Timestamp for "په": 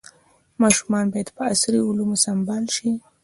1.35-1.41